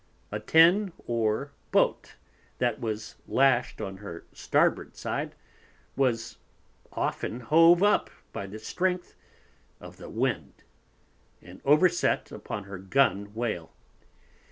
A 0.31 0.39
Ten 0.39 0.93
Oar 1.05 1.51
Boat, 1.71 2.15
that 2.57 2.79
was 2.81 3.17
lashed 3.27 3.79
on 3.79 3.97
her 3.97 4.25
Starboard 4.33 4.95
side, 4.95 5.35
was 5.95 6.39
often 6.91 7.41
hove 7.41 7.83
up 7.83 8.09
by 8.33 8.47
the 8.47 8.57
Strength 8.57 9.13
of 9.79 9.97
the 9.97 10.09
Wind, 10.09 10.63
and 11.39 11.61
over 11.65 11.87
set 11.87 12.31
upon 12.31 12.63
her 12.63 12.79
Gun 12.79 13.31
Wale. 13.35 13.73